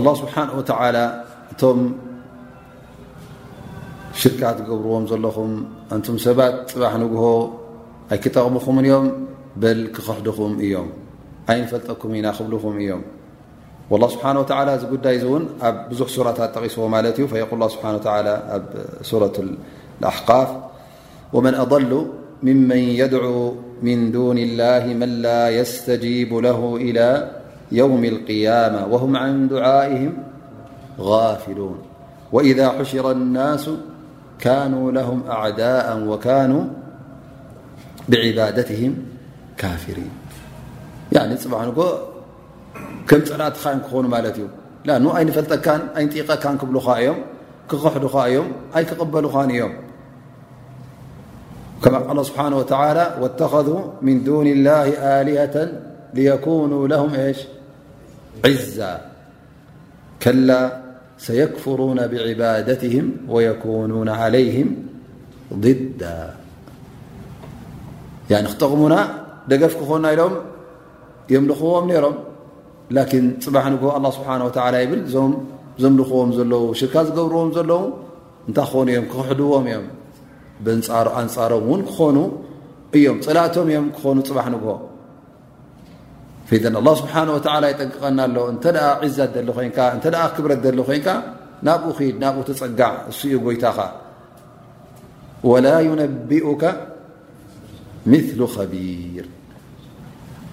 [0.00, 0.38] لله ስሓه
[1.54, 1.78] እቶም
[4.20, 5.50] ሽርካ ዝገብርዎም ዘለኹም
[5.94, 7.22] እን ሰባት ፅባሕ ንግሆ
[8.12, 9.06] ኣይክጠቕምኹም እዮም
[9.62, 10.88] በ ክክሕድኹም እዮም
[11.52, 13.02] ኣይፈጠኩም ኢና ክብኹም እዮም
[13.90, 14.72] والله سبحانه وتعالى
[15.92, 19.36] ينصر فيقل الله سبحانهتعلىورة
[20.00, 20.48] لأحقاف
[21.32, 22.06] ومن أضل
[22.42, 27.08] ممن يدعو من دون الله من لا يستجيب له إلى
[27.72, 30.12] يوم القيامة وهم عن دعائهم
[31.00, 31.78] غافلون
[32.32, 33.70] وإذا حشر الناس
[34.40, 36.64] كانوا لهم أعداء وكانوا
[38.08, 38.96] بعبادتهم
[39.58, 40.10] كافرين
[43.12, 43.16] ل
[43.94, 44.48] ن
[44.84, 45.46] لأن أيفل
[46.20, 48.42] يق بل ي خح ي
[48.76, 49.26] أي قبل
[49.60, 49.72] يم
[51.82, 51.90] ك ه
[52.34, 54.86] بحانه وتعلى واتخذوا من دون الله
[55.20, 55.56] آلهة
[56.16, 57.10] ليكونوا لهم
[58.46, 58.92] عزا
[60.22, 60.60] كلا
[61.26, 64.68] سيكفرون بعبادتهم ويكونون عليهم
[65.64, 66.18] ضدا
[68.30, 68.94] يعني تقمون
[69.50, 70.20] ደف ن ل
[71.34, 72.06] يم لዎم ر
[72.92, 73.82] ፅባሕ ንግ
[74.16, 74.28] ስብሓ
[74.90, 75.32] ብል እዞም
[75.82, 77.80] ዘምልኽዎም ዘለው ሽርካ ዝገብርዎም ዘለው
[78.48, 79.86] እንታይ ክኾኑ እዮም ክክሕድዎም እዮም
[80.64, 82.16] ብኣንፃሮም እውን ክኾኑ
[82.98, 84.64] እዮም ፅላእቶም እዮም ክኾኑ ፅባሕ ንግ
[86.48, 86.64] ፈ ه
[87.00, 87.14] ስብሓ
[87.72, 88.64] ይጠቅቐና ኣሎ እተ
[89.16, 89.58] ዘት ኮ
[90.36, 91.08] ክብረት ዘሊ ኮንካ
[91.66, 93.86] ናብኡ ድ ናብኡ ተፀጋዕ እኡ ጎይታ ኻ
[95.66, 96.64] ላ ዩነቢኡካ
[98.12, 98.20] ም
[98.56, 99.26] ከቢር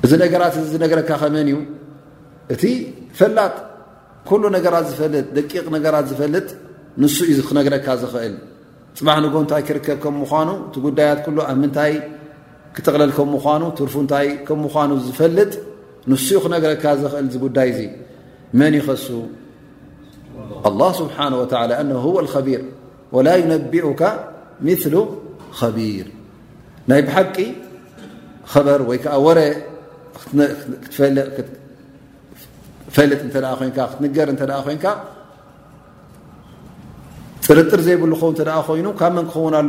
[0.06, 1.58] እዚ ነገራት ዝነገረካ ከመን እዩ
[2.54, 2.64] እቲ
[3.18, 3.54] ፈላጥ
[4.30, 6.48] ኩل ነገራት ዝፈልጥ ደቂቕ ነራት ዝፈልጥ
[7.02, 8.34] ን ዩ ክነግረካ ኽእል
[8.98, 11.94] ፅባሕ ንጎ እንታይ ክርከብ ምኳኑ እቲ ጉዳያት ኣብ ምንታይ
[12.76, 13.36] ክጥቕለል ከ ምኑ
[13.88, 14.28] ርፉ ንታይ
[14.64, 15.52] ምኑ ዝፈጥ
[16.10, 16.84] ንኡ ክነረካ
[17.22, 17.72] እል ጉዳይ
[18.60, 19.08] መን ይኸሱ
[20.74, 22.62] لله ስብሓه ى ه لخቢር
[23.16, 24.02] وላ يነቢኡካ
[24.68, 24.94] ምثل
[25.60, 26.06] خቢር
[26.90, 27.36] ናይ ብሓቂ
[28.54, 29.40] خበር ወይ ዓ ወረ
[32.96, 34.30] ፈልጥ ትገር
[34.74, 34.78] ይ
[37.46, 38.24] ፅርጥር ዘይብሉ ኸ
[38.66, 39.62] ኮይኑ ካብ ክኸን ኣ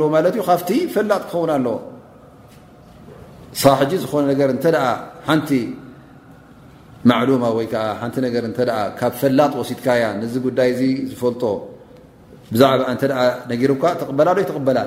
[0.48, 1.76] ካብቲ ፈላጥ ክኸውን ኣለዎ
[3.60, 4.64] ሰ ሕጂ ዝኾነ ነገር እተ
[5.28, 5.48] ሓንቲ
[7.10, 7.66] ማማ ወይ
[8.08, 8.36] ንቲ ገ
[8.98, 10.02] ካብ ፈላጥ ሲትካያ
[10.32, 11.42] ዚ ጉዳይ ዚ ዝፈልጦ
[12.52, 12.82] ብዛዕባ
[13.52, 14.78] ነጊርካ ተቕበላ ወይ ተቕበላ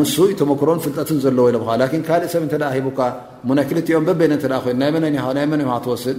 [0.00, 1.64] ንሱ ተክሮ ፍልጠትን ዘለዎ ሎም
[2.10, 2.44] ካእ ሰብ
[2.86, 3.02] ሂካ
[3.58, 6.18] ናይ ክልኦም በበ ይኑ ናይ መ ትወስድ